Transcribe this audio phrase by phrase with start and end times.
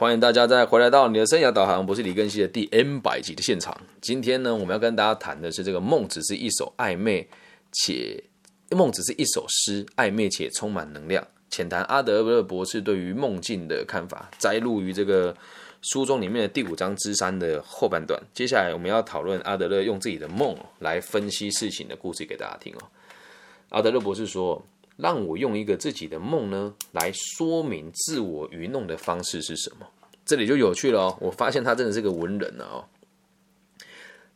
[0.00, 3.78] 欢迎大家再回来到你的生涯导航，我是李根熙的第 N 百集的现场。
[4.00, 7.28] 今天呢，我们要跟大家谈的是这个梦只是一首暧昧
[7.70, 8.24] 且
[8.70, 11.22] 梦只是一首诗，暧昧且充满能量。
[11.50, 15.36] 浅谈阿德勒博士对于梦境的看法，摘录于这个
[15.82, 18.18] 书中里面的第五章之三的后半段。
[18.32, 22.88] 接下来我们要讨论阿德勒用自己的梦来分析事情的故事给大家听哦。
[23.68, 24.64] 阿德勒博士说。
[25.00, 29.86] 让我用一个自己的梦呢，来说明自我愚弄的方式是什么？
[30.24, 31.18] 这里就有趣了哦。
[31.20, 32.84] 我发现他真的是个文人了哦。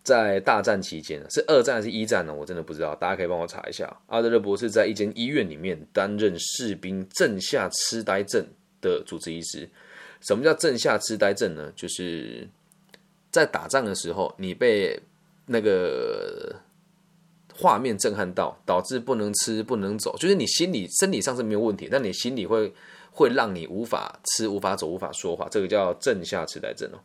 [0.02, 2.34] 在大战期间，是二战还是一战呢？
[2.34, 3.96] 我真的不知道，大家可以帮我查一下。
[4.06, 8.44] 阿德勒博士在一间医院里面担任士兵正下痴呆症
[8.80, 9.68] 的主治医师。
[10.20, 11.72] 什么叫正下痴呆症呢？
[11.76, 12.48] 就是
[13.30, 15.00] 在打仗的时候，你被
[15.46, 16.56] 那个。
[17.56, 22.74] 画面震撼到，导致不能吃、不能走，就是你心理、生理上是没有问题，但你心理会
[23.12, 26.98] 会让你无法吃、无法走、无法说话，这个叫正下痴呆症哦。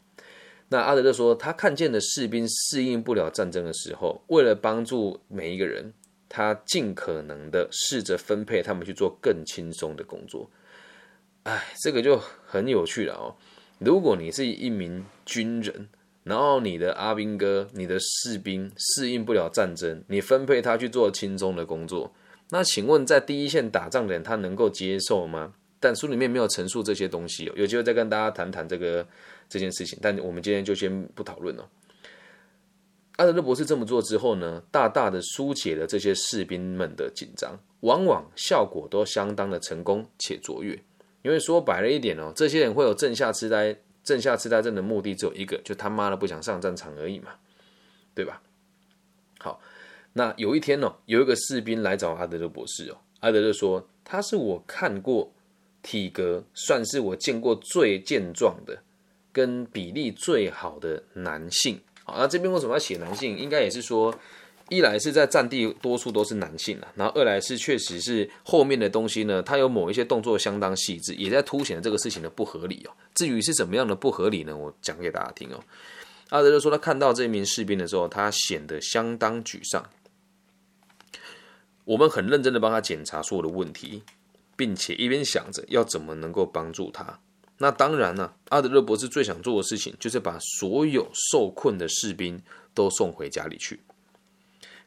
[0.70, 5.94] 那阿德勒说，他看见的士兵适应不了战争的时候，为了帮助每一个人，
[6.28, 10.50] 他尽可能的试着分配他们去做更轻松的工作。
[11.44, 13.36] 哎，这个就很有趣了哦。
[13.78, 15.90] 如果你是一名军人。
[16.30, 22.14] 然后你的阿兵哥、你的士兵适应不了战争，你分配他去做轻松的工作，
[22.52, 25.56] 那请问在第一线打仗的人他能够接受吗？
[25.80, 29.08] 但书里面没有陈述这些东西，有机会再跟大家谈谈这个
[29.50, 29.98] 这件事情。
[30.02, 31.68] 但我们今天就先不讨论了。
[33.16, 40.78] 阿德勒博士这么做之后呢，大大的疏解了这些士兵们的紧张，往往效果都相当的成功且卓越。
[41.24, 43.76] 因为说白了一点哦，这些人会有正下痴呆。
[44.04, 47.32] 正下痴呆症的目的只有一个，就他妈的不想上战场而已嘛，
[48.14, 48.42] 对吧？
[49.40, 49.62] 好，
[50.14, 55.32] 那有一天呢，有一个士兵来找阿德勒博士哦，阿德勒说他是我看过
[55.82, 58.82] 体格算是我见过最健壮的，
[59.32, 61.80] 跟比例最好的男性。
[62.04, 63.38] 好，那这边为什么要写男性？
[63.38, 64.14] 应该也是说。
[64.70, 72.92] 一来是在战地多数都是男性啊，然后二来是确实是后面的东西呢，它有某一些动作相当细致，也在凸显这个事情的不合理哦。
[73.16, 74.56] 至于是怎么样的不合理呢？
[74.56, 75.60] 我讲给大家听哦。
[76.30, 79.90] 阿德勒说他看到这名士兵的时候，他显得相当沮丧。
[81.86, 84.04] 我们很认真的帮他检查所有的问题，
[84.56, 87.20] 并且一边想着要怎么能够帮助他。
[87.58, 92.40] 那当然呢，阿德勒博士最想做的事情就是把所有受困的士兵
[92.76, 93.80] 都送回家里去。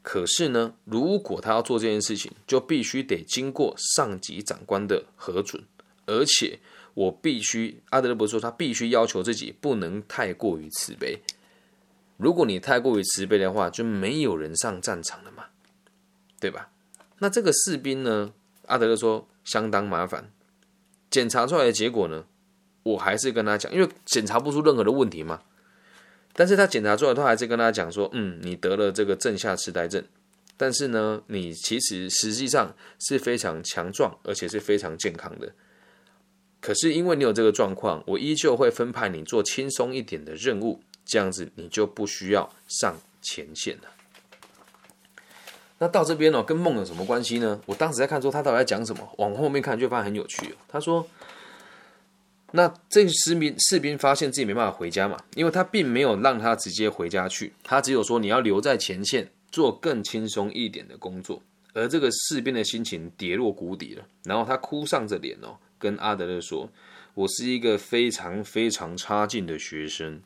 [0.02, 5.62] 可是呢，如果他要做这件事情，就必须得经过上级长官的核准，
[6.06, 6.58] 而且
[6.94, 11.20] 我必须，阿德勒博说他必须要求自己不能太过于慈悲。
[12.16, 15.44] 如果你太过于慈悲的话，就没有人上战场了嘛，
[16.40, 16.70] 对吧？
[17.18, 18.32] 那这个士兵呢，
[18.66, 20.32] 阿德勒说相当麻烦。
[21.10, 22.24] 检查出来的结果呢，
[22.82, 25.42] 我还是跟他讲，因为检查不出任何的问题嘛。
[26.34, 30.02] 但是他检查出来，他还是跟他讲说，嗯，你得了这个正下痴呆症，
[30.56, 35.52] 但是呢，你其实实际上是非常强壮，而且是非常健康的。
[36.60, 43.90] 可是因为你有这个状况，我依旧会分派你做轻松一点的任务，这样子你就不需要上前线了。
[45.78, 47.60] 那到这边呢，跟梦有什么关系呢？
[47.66, 50.54] 我当时在看说他到底在讲什么，往后面看就发现很有趣。
[50.66, 51.06] 他说。
[52.52, 61.42] 那这个士兵士兵发现自己没办法回家嘛，因为他并没有让他直接回家去，他只有说你要留在前线做更轻松一点的工作。
[61.74, 66.70] 而这个士兵的心情跌落谷底了，然后他哭丧着脸哦，跟阿德勒说
[67.14, 70.20] ：“我是一个非常非常差劲的学生，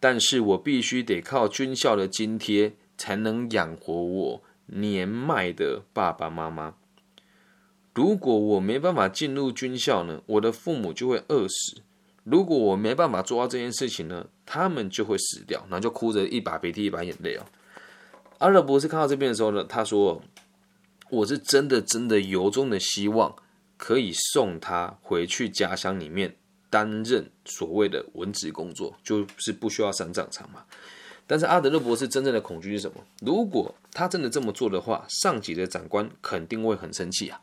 [0.00, 6.76] 但是我必须得靠军校的津贴才能养活我年迈的爸爸妈妈。”
[7.94, 11.80] 如果我没办法进入军校呢，我的父母就会饿死；
[12.24, 15.60] 如果我没办法做到这件事情呢，他们就会死掉。
[15.70, 17.46] 然后就哭着一把鼻涕一把眼泪哦。
[18.38, 20.20] 阿德勒博士看到这边的时候呢，他说
[21.08, 23.36] ：“我是真的真的由衷的希望
[23.76, 26.34] 可以送他回去家乡里面
[26.68, 30.64] 担任所谓的文职工作，就是不需要上战场嘛。”
[31.28, 32.96] 但是阿德勒博士真正的恐惧是什么？
[33.20, 37.40] 如果他真的这么做的话，上级的长官肯定会很生气啊。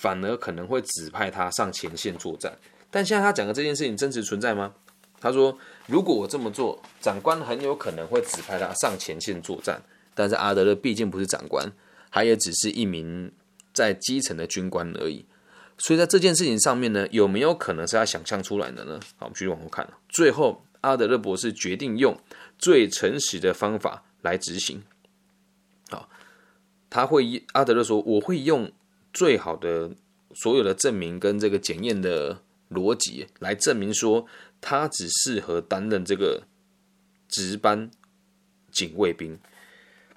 [0.00, 2.56] 反而可能会指派他上前线作战，
[2.90, 4.72] 但现在他讲的这件事情真实存在吗？
[5.20, 5.58] 他说，
[5.88, 9.82] 如果我这么做，长官很有可能会指派他上前线作战。
[10.14, 11.70] 但是阿德勒毕竟不是长官，
[12.10, 13.30] 他也只是一名
[13.74, 15.26] 在基层的军官而已。
[15.76, 18.98] 所以在这件事情上面呢，有没有可能是他想象出来的呢？
[19.18, 19.86] 好，我们继续往后看。
[20.08, 22.18] 最后，阿德勒博士决定用
[22.58, 24.82] 最诚实的方法来执行。
[25.90, 26.08] 好，
[26.88, 28.72] 他会阿德勒说，我会用。
[29.12, 29.90] 最好的
[30.34, 34.26] 所有的证明跟这个检验的逻辑来证明说
[34.60, 36.44] 他只适合担任这个
[37.28, 37.90] 值班
[38.70, 39.38] 警卫兵。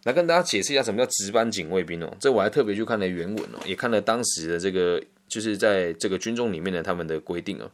[0.03, 2.15] 来跟大家解释一下什么叫值班警卫兵哦。
[2.19, 7.71] 这我还特别去看了原文哦，也看了当时的这个就是在这个军中里面的他们的规定哦。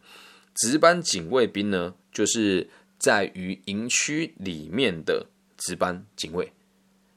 [0.56, 5.26] 值班警卫兵呢，就是在于营区里面的
[5.58, 6.52] 值班警卫。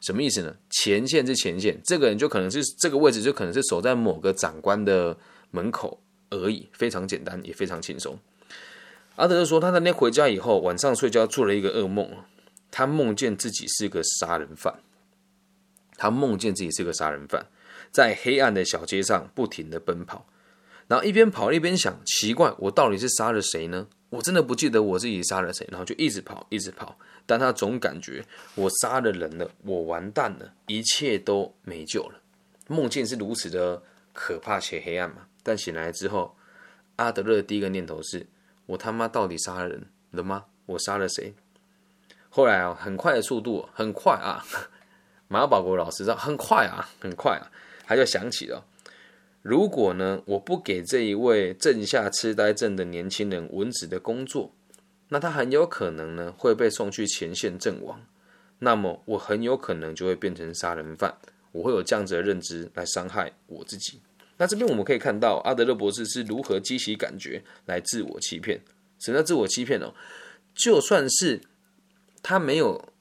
[0.02, 0.54] 什么意思呢？
[0.68, 5.16] 前线是前线，这个人就可能是这个位置，就可能是守在某个长官的
[5.52, 8.18] 门口而已，非常简单，也非常轻松。
[9.14, 12.10] 阿德说，他那天回家以后，晚上睡觉做了一个噩梦，
[12.70, 14.80] 他梦见自己是个杀人犯，
[15.96, 17.46] 他梦见自己是个杀人犯，
[17.92, 20.26] 在黑暗的小街上不停的奔跑，
[20.88, 23.86] 然后一边跑一边想，奇怪，我到底是杀了谁呢？
[24.12, 28.22] 我真的不记得我自己杀了谁，然后就一直跑，一直跑，但他总感觉
[28.54, 32.20] 我杀了人了，我完蛋了，一切都没救了。
[32.68, 33.82] 梦境是如此的
[34.12, 35.26] 可怕且黑暗嘛？
[35.42, 36.36] 但醒来之后，
[36.96, 38.26] 阿德勒第一个念头是：
[38.66, 40.44] 我他妈到底杀了人了吗？
[40.66, 41.34] 我杀了谁？
[42.28, 44.44] 后来啊，很快的速度，很快啊，
[45.26, 47.48] 马保国老师说很快啊，很快啊，
[47.86, 48.62] 他就想起了。
[49.42, 54.54] 如果呢，我不给这一位正下痴呆症的年轻人文职的工作，
[55.08, 58.00] 那他很有可能呢会被送去前线阵亡。
[58.60, 61.18] 那么我很有可能就会变成杀人犯。
[61.50, 64.00] 我会有这样子的认知来伤害我自己。
[64.38, 68.60] 那这边我们可以看到阿德勒博士是如何激起感觉来自我欺骗。
[68.98, 69.92] 什么叫自我欺骗呢？
[70.54, 71.40] 就算是
[72.22, 72.92] 他没有，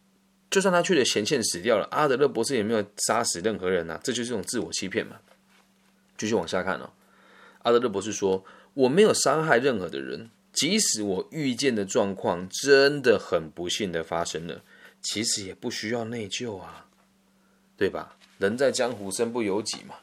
[0.50, 5.18] 就算他去了前线死掉了，阿德勒博士也没有杀死任何人呐，这就是一种自我欺骗嘛。
[6.18, 6.92] 继续往下看哦，
[7.64, 8.44] 阿德勒博士说
[8.74, 14.64] ：“我没有伤害任何的人，即使我遇见的状况真的很不幸的发生了，
[15.02, 16.88] 其实也不需要内疚啊，
[17.78, 18.18] 对吧？
[18.38, 19.96] 人在江湖身不由己嘛。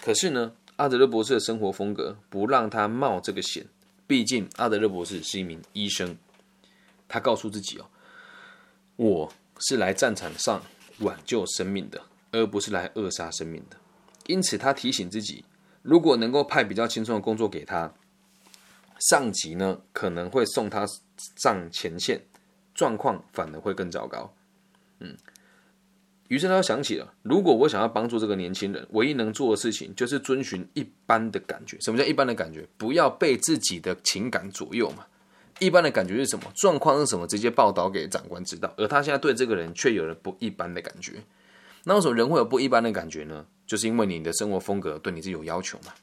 [0.00, 3.66] 可是呢，阿德勒博士的生活风格不让他冒这个险，
[4.06, 6.16] 毕竟阿德勒博士是一名医生，
[7.08, 7.86] 他告诉自己哦，
[8.96, 10.62] 我是来战场上
[11.00, 12.02] 挽救生命的，
[12.32, 13.76] 而不是来扼杀生命的。”
[14.30, 15.44] 因此，他提醒自己，
[15.82, 17.92] 如果能够派比较轻松的工作给他，
[18.98, 20.86] 上级呢可能会送他
[21.36, 22.22] 上前线，
[22.74, 24.32] 状况反而会更糟糕。
[25.00, 25.16] 嗯，
[26.28, 31.76] 于是他想起了，如果我想要帮助这个年轻人，唯一能做的事情就是遵循一般的感觉。
[31.80, 32.68] 什么叫一般的感觉？
[32.76, 35.06] 不要被自己的情感左右嘛。
[35.58, 36.44] 一般的感觉是什么？
[36.54, 37.26] 状况是什么？
[37.26, 38.72] 直接报道给长官知道。
[38.76, 41.22] 而他现在对这个人却有了不一般的感觉。
[41.84, 43.46] 那为什么人会有不一般的感觉呢？
[43.70, 45.94] 就是因为你的生活风格对你是有要求嘛，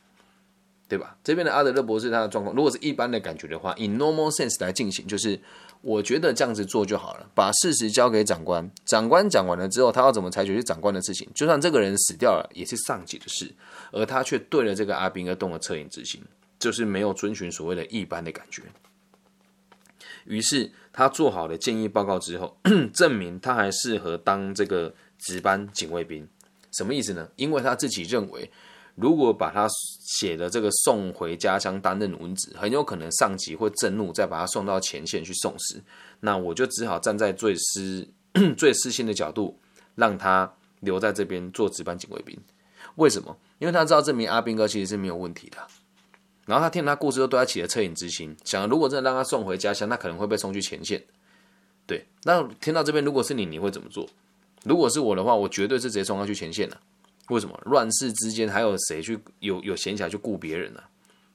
[0.88, 1.18] 对吧？
[1.22, 5.38] 这边的阿德勒博士他的状况，如果是一般的感觉的话，以 normal sense 来进行，就是
[5.81, 13.54] 我觉得这样子做就好了，把事实交给长官，长官讲完了之后，他要怎么采取是长官的事情，就算这个人死掉了，也是上级的事，
[13.92, 16.24] 而他却对了这个阿兵哥动了恻隐之心，
[16.58, 18.62] 就是没有遵循所谓的一般的感觉。
[20.24, 22.58] 于是他做好了建议报告之后，
[22.94, 26.25] 证明他还适合当这个值班警卫兵。
[26.78, 27.28] 什么意思呢？
[27.36, 28.50] 因为他自己认为，
[28.96, 29.68] 如果把他
[30.06, 35.82] 写的这个送回家乡担任文职，很有可能上级会震怒，再把他送到前线去送死。
[36.20, 38.08] 那我就只好站在最私
[38.56, 39.60] 最私心的角度，
[39.96, 40.52] 让他
[40.82, 42.38] 留在这边做值班警卫兵。
[42.96, 43.36] 为什么？
[43.60, 45.58] 因为他知道这名阿兵哥其实是没有问题的。
[46.46, 51.04] 然后他听他故事，都对他起了恻隐之心，想如果真的让他送回家乡，那可能会被送去前线。
[51.86, 54.07] 对，那听到这边，如果是你，你会怎么做？
[54.68, 56.78] 如果是我的话，我绝对是直接冲他去前线了。
[57.30, 57.59] 为什么？
[57.66, 60.81] 乱世之间还有谁去有有闲暇去顾别人呢？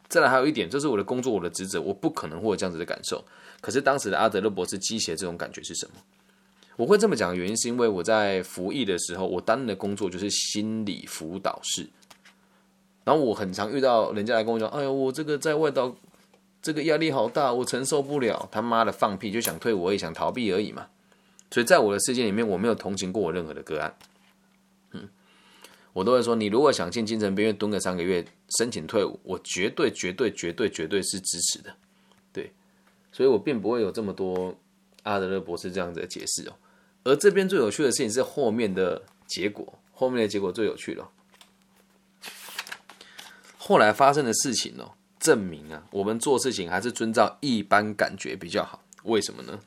[0.08, 3.24] 再来还有一点，这是我的工作，我的职责，我不可能会有这样子的感受。
[3.60, 5.94] 可是当时的阿德勒博士激起这种感觉是什么？
[6.76, 11.88] 我会这么讲的原因，是因为我在服役的时候，我担任的工作就是心理辅导室。
[13.04, 15.94] 然后我很常遇到人家来跟我讲：“哎呦，我这个在外岛，
[16.62, 20.86] 这个压力好大，我承受不了。”他妈的放屁，就想退，我也想逃避而已嘛。
[21.52, 23.94] 所以在我的世界里面，我没有同情过我任何的个案，
[24.92, 25.06] 嗯，
[25.92, 28.24] 我都会说，你如果想进精神病院蹲个三个月，
[28.56, 31.76] 申请退伍，我绝对绝对绝对绝对是支持的，
[32.32, 32.50] 对，
[33.12, 34.58] 所以我并不会有这么多
[35.02, 36.54] 阿德勒博士这样子的解释哦。
[37.04, 41.10] 而这边最有趣的事情是后面的结果，后面的结果最有趣了。
[43.58, 48.82] 后来发生的事情哦，证明啊，我们做事情还是遵照一般感觉比较好。
[49.02, 49.60] 为什么呢？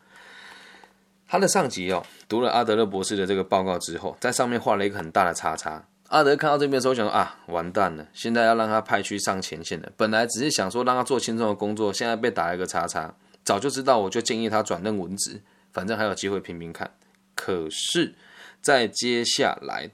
[1.28, 5.86] 他的上级哦，读了阿德勒博士的这个报告之后，在上面画了一个很大的叉叉。
[6.10, 9.92] 阿德看到这边的时候，想说啊，完蛋了，现在要让他派去上前线了。
[9.98, 13.14] 本来只是想说让他做轻松的工作，现在被打了一个叉叉。
[13.44, 15.42] 早就知道，我就建议他转任文职，
[15.74, 16.92] 反正还有机会拼拼看。
[17.34, 18.14] 可是，
[18.62, 19.90] 在接下来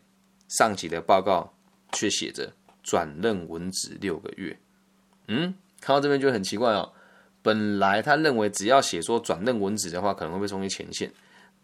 [0.49, 1.53] 上级的报告
[1.91, 4.59] 却写着转任文职六个月。
[5.27, 6.91] 嗯，看到这边就很奇怪哦。
[7.41, 11.11] 本来他认为只要写说转任文职的话，可能会被送去前线。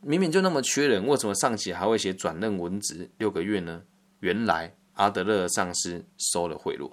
[0.02, 3.84] 明明就那么缺人，为什么上级还会写转任文职六个月呢？
[4.20, 6.92] 原来阿德勒的上司收了贿赂。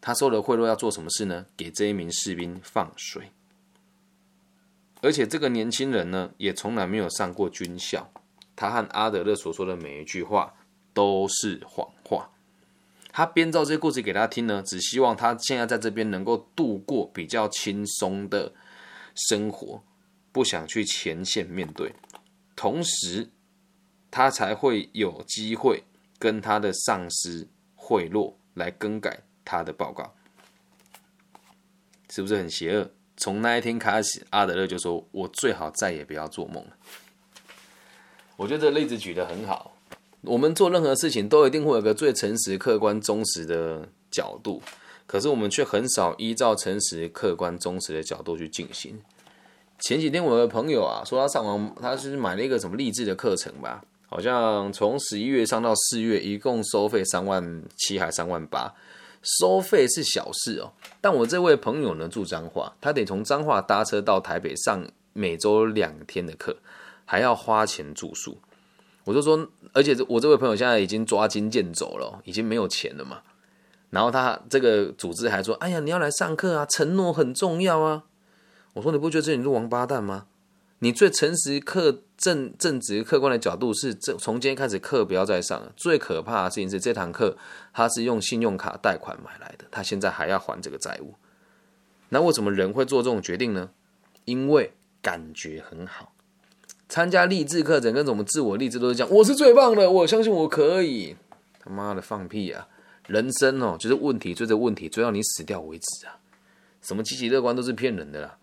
[0.00, 1.46] 他收了贿赂要做什么事呢？
[1.56, 3.30] 给这一名士兵放水。
[5.00, 8.10] 而且这个年轻人呢，也从来没有上过军校。
[8.56, 10.54] 他和阿德勒所说的每一句话
[10.92, 12.30] 都是谎话。
[13.16, 18.52] 他编造这些故事给他听呢，只希望他现在在这边能够度过比较轻松的
[19.14, 19.84] 生活，
[20.32, 21.94] 不想去前线面对。
[22.56, 23.30] 同时，
[24.10, 25.84] 他才会有机会
[26.18, 30.12] 跟他的上司贿赂来更改他的报告，
[32.10, 32.90] 是不是很邪恶？
[33.16, 36.76] 从那一天开始，阿德勒就说：“我最好再也不要做梦了。”
[38.34, 39.73] 我觉得这例子举得很好。
[40.26, 44.62] 我们做任何事情都一定会有个最诚实、客观、忠实的角度，
[45.06, 49.00] 可是我们却很少依照诚实、客观、忠实的角度去进行。
[49.80, 58.72] 前几天我的朋友啊说他上网，他是买了一个什么励志的课程吧，好像从十一月上到四月，一共收费三万七还三万八，
[59.40, 60.72] 收费是小事哦。
[61.00, 66.56] 但我这位朋友呢住彰化，他得从彰化搭车到台北上每周两天的课，
[67.04, 68.38] 还要花钱住宿。
[69.04, 73.20] 我就说，而且我这位朋友现在已经抓襟见肘了，已经没有钱了嘛。
[73.90, 78.04] 然后他这个组织还说：“哎呀，你要来上课啊，承诺很重要啊。”
[78.74, 80.26] 我说：“你不觉得这你是王八蛋吗？
[80.80, 85.72] 你最诚实、客正正直、客观的角度是，这从今天开始课不要再上了。
[85.76, 87.36] 最可怕的事情是，这堂课
[87.72, 91.14] 他是用信用卡贷款买来的，他现在还要还这个债务。
[92.08, 93.70] 那为什么人会做这种决定呢？
[94.24, 96.12] 因为感觉很好。”
[96.94, 101.16] 参加励志课程跟什么自我励志都是讲我是最棒的，我相信我可以。
[101.58, 102.68] 他妈的放屁啊！
[103.08, 106.20] 人生哦，就是问题追着问题追到你死掉为止啊！
[106.82, 108.38] 什么积极乐观都是骗人的啦！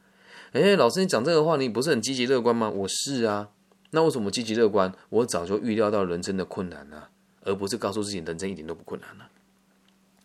[0.51, 2.69] 哎，老师你讲这个话，你不是很积极乐观吗？
[2.69, 3.47] 我是啊。
[3.91, 4.93] 那为什么积极乐观？
[5.07, 7.07] 我早就预料到人生的困难了，
[7.45, 9.29] 而不是告诉自己人生一点都不困难了。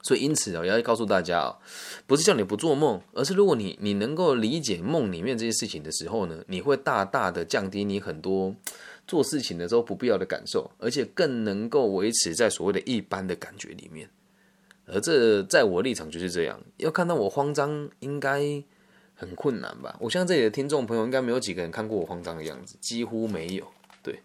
[0.06, 1.58] 所以，因此啊，也要告诉大家啊，
[2.06, 8.54] 不是叫你不做梦，而是如果你你能够理解梦里面这些事情的时候呢，你会大大的降低你很多
[9.08, 14.08] 做事情的时候不必要的感受，而且更能够维持在所谓的一般的感觉里面。
[14.86, 18.62] 而这在我立场就是这样，要看到我慌张，应该
[19.16, 19.96] 很困难吧？
[20.00, 23.66] 我相信这里的听众朋友应该没有几个人看过我慌张的样子，几乎没有。
[24.04, 24.20] 对，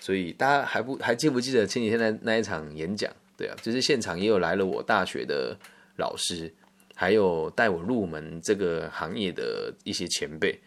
[0.00, 3.12] 所以大家还不还记不记得前几天那那一场演讲？
[3.38, 5.56] 对啊，就是现场也有来了我大学的
[5.96, 6.52] 老师，
[6.96, 10.60] 还有带我入门这个行业的一些前辈，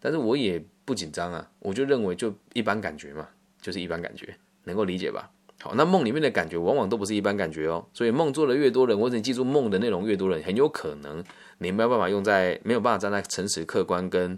[0.00, 3.28] 但是我也不紧张啊，我就认为就一般感觉嘛，
[3.62, 5.30] 就是一般感觉，能够理解吧？
[5.60, 11.22] 好，那梦里面的感觉往往都不是一般感觉哦，所以梦做的越多人，或者你记住梦的内容越多人，很有可能
[11.58, 14.36] 你没有办法用在没有办法站在诚实、客观跟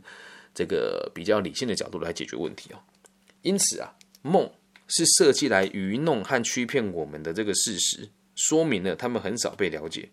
[0.55, 2.79] 这个比较理性的角度来解决问题哦。
[3.41, 4.51] 因此啊，梦。
[4.89, 10.09] 是设计来愚弄和欺骗我们的这个事实，说明了他们很少被了解。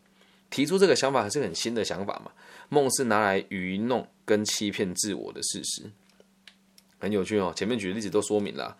[0.51, 2.31] 提出这个想法还是很新的想法嘛？
[2.69, 5.83] 梦是拿来愚弄跟欺骗自我的事实，
[6.99, 7.51] 很有趣哦。
[7.55, 8.77] 前面举的例子都说明了，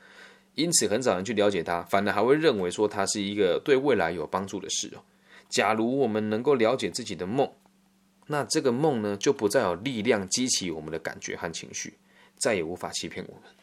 [0.54, 5.02] 因此很少人去了解它，反而还会认为说它是一个对未来有帮助的事哦。
[5.50, 7.52] 假如我们能够了解自己的梦，
[8.28, 11.96] 那这个梦呢，就不再有力量激起我们的感觉和情绪，
[12.38, 13.55] 再也无法欺骗我们。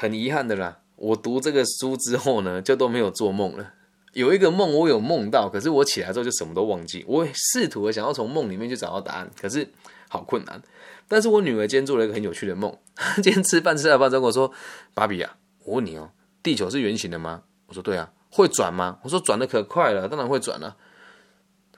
[0.00, 3.74] 很遗憾的啦，我读这个书之后呢，就都没有做梦了。
[4.14, 7.04] 有一个梦我有梦到，可是我起来之后就什么都忘记。
[7.06, 9.68] 我试图的想要从梦里面去找到答案，可是
[10.08, 10.62] 好困难。
[11.06, 12.74] 但是我女儿今天做了一个很有趣的梦。
[13.16, 14.50] 今天吃饭吃了饭之后，我说
[14.94, 16.10] ：“芭比啊，我问你哦，
[16.42, 19.00] 地球是圆形的吗？”我说：“对啊。”会转吗？
[19.02, 20.78] 我说：“转的可快了，当然会转了。”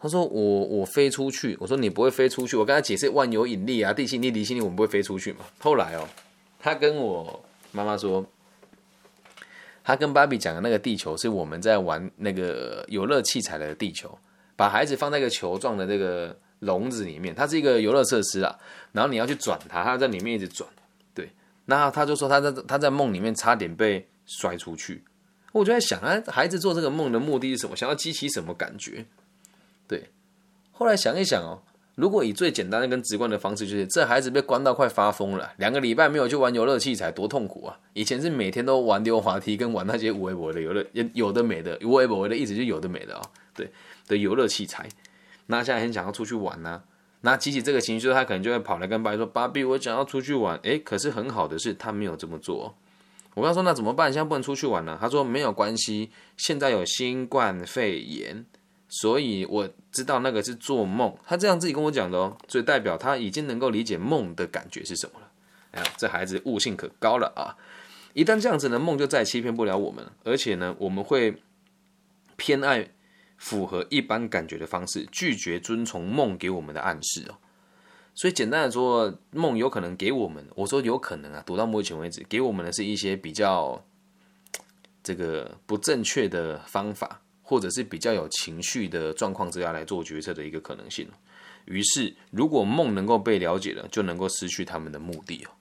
[0.00, 5.40] 他说：“我我飞出去。”我说：“你不会飞出去。”我跟他解释万有引力啊，地心力、离心力，我们不会飞出去嘛。
[5.58, 6.08] 后来哦，
[6.60, 7.44] 他跟我。
[7.72, 8.24] 妈妈说，
[9.82, 14.16] 他跟芭比讲的那个地球是我们在玩那个游乐器材的地球，
[14.54, 18.58] 把孩子放在一个球状的这个笼子里面，它是一个游乐设施啊。
[18.92, 20.68] 然后你要去转它，它在里面一直转。
[21.14, 21.30] 对，
[21.64, 25.02] 那他就说他在他在梦里面差点被摔出去。
[25.52, 27.74] 我就在想啊，孩子做这个梦的目的是什么？
[27.74, 29.04] 想要激起什么感觉？
[29.88, 30.10] 对，
[30.70, 31.62] 后来想一想哦。
[31.94, 37.78] 如果以最简单的跟直观的方式，就是这孩子被关到快发疯了，两个礼拜没有去玩游乐器材，多痛苦啊！
[37.92, 43.22] 以前是每天都玩溜滑梯，跟玩那些无微博的游乐，有的没的，无微博的意思就有的没的啊，
[43.54, 43.70] 对
[44.08, 44.88] 的游乐器材。
[45.46, 46.82] 那现在很想要出去玩呢，
[47.20, 52.74] 那激起这个情绪，他可能就会跑来跟芭比说：“芭比，我想要出去玩。”诶，可是很好的是，他没有这么做。
[53.34, 54.12] 我跟他说：“那怎么办？
[54.12, 58.46] 现在不能出去玩了。”他说：“没有关系，现在有新冠肺炎。”
[58.94, 61.16] 所以我知道那个是做梦。
[61.24, 65.30] 他这样自己跟我讲的哦，所以代表他已经能够理解梦的感觉是什么了。
[65.70, 67.56] 哎呀，这孩子悟性可高了啊！
[68.12, 70.12] 一旦这样子呢，梦就再欺骗不了我们了。
[70.24, 71.42] 而且呢，我们会
[72.36, 72.90] 偏爱
[73.38, 77.38] 符合一般感觉的方式，拒绝遵从梦给我们的暗示哦。
[78.14, 83.82] 所以简单的说，梦有可能给我们，我说有可能啊，读到目前为止，给我们的是一些比较
[85.02, 87.21] 这个不正确的方法，
[87.52, 91.06] 或者是比较有情绪的状况之下来做决策的一个可能性。
[91.66, 95.52] 于是，如果梦能够被了解了，就能够失去他们的目的哦。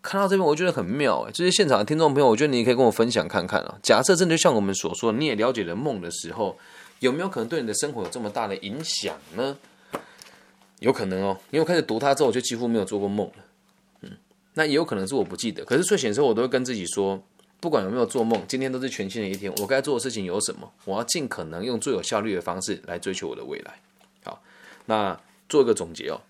[0.00, 3.78] 看到这边，我觉得很妙哎，这些现场的听众朋友，我觉得你也可以跟我分享看看啊。
[3.82, 6.58] 假设真的像我们所说，你也了解了梦的时候，
[7.00, 9.58] 有没有可能对你的生活有这么大的影响呢？
[10.78, 13.44] 有可能哦，因为我开始读它之后，我就几乎没有做过梦了。
[14.00, 14.10] 嗯，
[14.54, 15.66] 那也有可能是我不记得。
[15.66, 17.22] 可是睡醒之后，我都会跟自己说，
[17.60, 19.52] 不管有没有做梦，今天都是全新的一天。
[19.56, 20.72] 我该做的事情有什么？
[20.86, 23.78] 我要尽可能用最有效率的方式来追求我的未来。
[24.24, 24.42] 好，
[24.86, 26.22] 那做一个总结哦。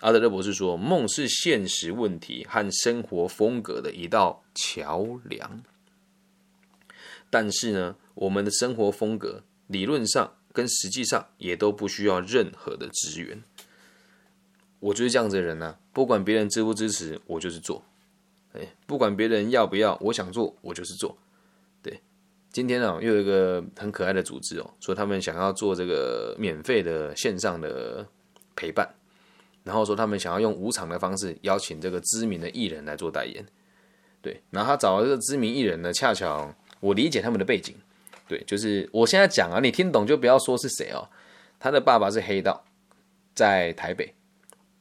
[0.00, 5.62] 阿德勒博士说，梦是现实问题和生活风格的一道桥梁。
[7.28, 13.42] 但是呢，我们的生活风格理论上跟实际上也都不需要任何的资源。
[14.80, 17.84] 我就是这样子的人呢，不管别人支不支持，我就是做。
[18.52, 21.16] 哎，不管别人要不要，我想做，我就是做。
[21.82, 22.00] 对，
[22.50, 28.06] 今天啊，又有一个很可爱的组织哦，说他们想要做这个免费的线上的
[28.56, 28.88] 陪伴，
[29.64, 33.44] 然后说他们想要用无偿的方式邀请这个知名的艺人来做代言。
[34.20, 37.76] 对，然后他找了这个知名艺人呢，恰巧我理解他们的背景。
[38.26, 41.08] 对，就是我现在讲啊，你听懂就不要说是谁哦。
[41.60, 42.64] 他的爸爸是黑道，
[43.34, 44.14] 在台北。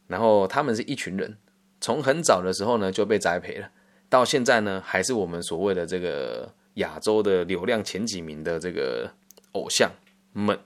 [0.08, 1.38] 然后他们是一群人，
[1.80, 3.70] 从很早的时候呢就被栽培了，
[4.10, 9.12] 到现在呢还是我们所谓的这个亚洲的流量前几名的这个
[9.52, 9.92] 偶像
[10.34, 10.60] 们。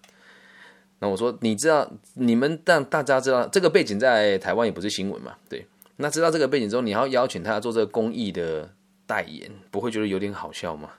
[0.99, 5.35] 那我说，你知道你们让大家知道这个背景在台湾也不是新闻嘛？
[5.49, 5.65] 对，
[5.97, 8.73] 那知道这个背景之后，你要邀请他做这个公益的
[9.05, 10.91] 代言，不会觉得有点好笑吗？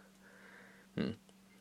[0.97, 1.15] 嗯，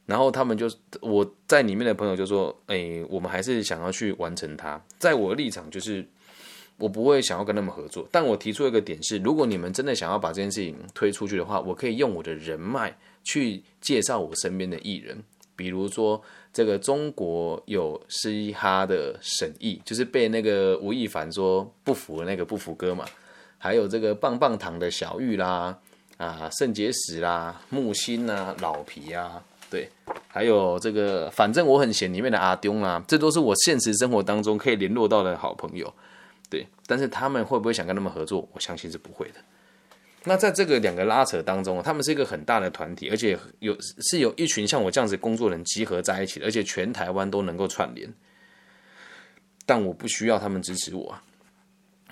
[0.05, 0.69] 然后他们就
[1.01, 4.83] 我在里面的朋友就说，哎，我们还是想要去完成它。
[4.97, 6.05] 在我的立场就是。
[6.81, 15.15] 我不会想要跟他们合作，但我提出一个点是，如果你们真的想要把这件事情推出去的话，我可以用我的人脉去介绍我身边的艺人，
[15.55, 16.19] 比如说
[16.51, 23.05] 这个中国有嘻哈的沈毅，就是被那个吴亦凡说不服的那个不服哥嘛，
[23.59, 25.77] 还有这个棒棒糖的小玉啦，
[26.17, 29.87] 啊肾结石啦，木星啊，老皮啊，对，
[30.27, 35.93] 还有这个反正我很闲里面的阿丢啊，这都是我现实生活当中可以联络到的好朋友。
[36.51, 38.47] 对，但是他们会不会想跟他们合作？
[38.53, 39.35] 我相信是不会的。
[40.25, 48.13] 那在这个两个拉扯当中，他们是一个很大的团体，而且有是有一群像我这样子工作人集合在一起，而且全台湾都能够串联。
[49.65, 51.23] 但我不需要他们支持我啊！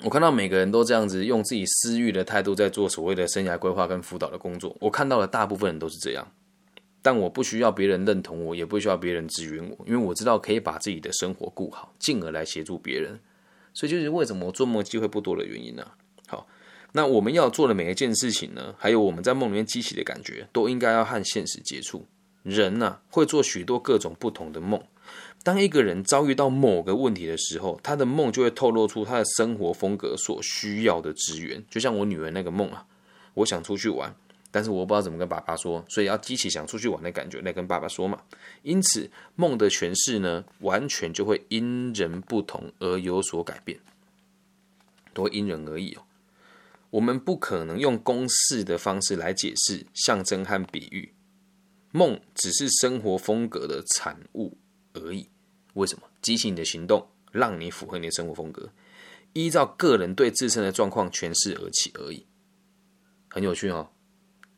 [0.01, 6.25] 我看到每个人都这样子用自己私欲的态度在做所谓的生涯规划跟辅导的工作，我看到的大部分人都是这样。
[7.01, 13.19] 但我不需要别人认同我，也不需要别人支援我，因为我知道可以把自己的生活顾好，进而来协助别人。
[13.73, 15.85] 所以就是为什么我做梦机会不多的原因呢？
[16.27, 16.47] 好，
[16.91, 22.05] 那我们要做的每一件事情呢，还有我们在梦里面激起的感觉，都应该要和现实接触。
[22.43, 24.81] 人呢会做许多各种不同的梦。
[25.43, 31.63] 当一个人遭遇到某个问题的时候，他的梦就会透露出他的生活风格所需要的资源。
[31.69, 32.85] 就像我女儿那个梦啊，
[33.35, 34.15] 我想出去玩。
[34.51, 38.21] 但是我不知道怎么跟爸爸说，所以要激起想出去玩的感觉来跟爸爸说嘛。
[38.63, 43.79] 因此，梦的诠释呢，完全就会因人不同而有所改变，
[45.13, 46.03] 都会因人而异哦。
[46.89, 51.13] 我们不可能用公式的方式来解释象征和比喻。
[51.91, 54.57] 梦只是生活风格的产物
[54.93, 55.29] 而已。
[55.73, 56.03] 为什么？
[56.21, 58.71] 激起你的行动，让你符合你的生活风格，
[59.33, 62.25] 依照个人对自身的状况诠释而起而已。
[63.29, 63.91] 很有趣哦。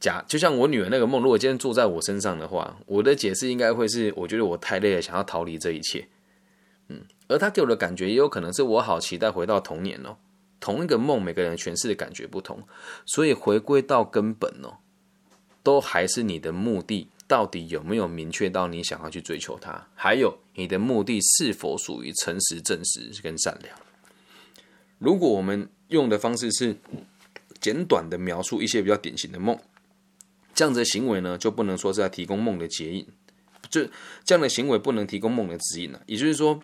[0.01, 6.07] 假就像我女儿那个梦，如果今天坐在我身上的话，我的解释应该会是：我觉得我太累了，想要逃离这一切。
[6.87, 10.17] 嗯，而他给我的感觉也有可能是我好期待回到童年哦。
[10.59, 12.63] 同一个梦，每个人诠释的感觉不同，
[13.05, 14.77] 所以回归到根本哦，
[15.61, 19.87] 都还是你的目的到底有没有明确到你想要去追求它？
[19.93, 23.77] 还有你的目的是否属于诚实、正直跟善良？
[24.97, 26.75] 如果我们用的方式是
[27.59, 29.55] 简短的描述一些比较典型的梦。
[30.53, 33.07] 这样子的行为呢，就不能说是在提供梦的结引，
[33.69, 33.81] 就
[34.23, 36.01] 这样的行为不能提供梦的指引了。
[36.05, 36.59] 也就是说，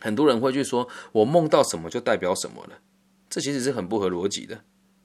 [0.00, 2.78] 很多人会去说，我梦到什么就代表什么了，
[3.30, 4.62] 这其实是很不合逻辑的，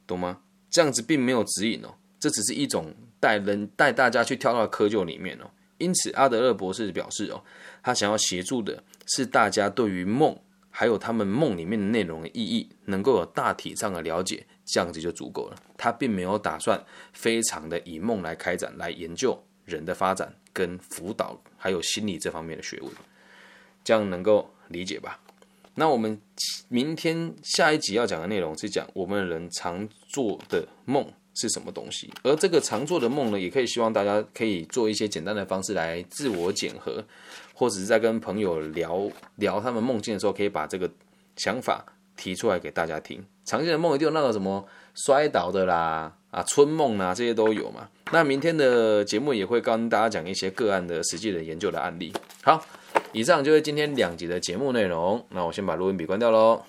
[0.08, 0.42] 懂吗？
[0.70, 7.44] 这样子并没有指引哦，这只是一种带人带大家去跳到窠臼里面哦，因此，阿德勒博士表示哦，
[7.84, 10.36] 他想要协助的是大家对于梦
[10.72, 15.56] 还有他们梦里面的内容的意义，能够有大体上的了解，这样子就足够了。
[15.78, 22.92] 他并没有打算非常的以梦来开展来研究人的发展跟辅导还有心理这方面的学问，
[23.84, 25.20] 这样能够理解吧？
[25.76, 26.20] 那我们
[26.70, 31.12] 明天下一集要讲的内容是讲我们人常做的梦。
[31.36, 32.14] 是什么东西？
[32.22, 37.04] 而这个常做的梦呢，也可以希望大家可以做一些简单的方式来自我检核，
[37.56, 40.88] 或者是在跟朋友聊聊他们梦境的时候，可以把这个
[41.36, 41.84] 想法
[42.16, 43.24] 提出来给大家听。
[43.46, 47.90] 常见的梦一定有那个什么摔倒的啦，啊春梦啊这些都有嘛。
[48.12, 52.14] 那明天的节目也会跟大家讲一些个案的实际的研究的案例。
[52.42, 52.64] 好，
[53.12, 55.26] 以上就是今天两集的节目内容。
[55.30, 56.62] 那我先把录音笔关掉喽。